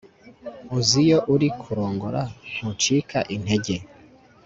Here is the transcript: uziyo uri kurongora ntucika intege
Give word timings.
uziyo 0.77 1.17
uri 1.33 1.47
kurongora 1.61 2.21
ntucika 2.53 3.19
intege 3.35 3.75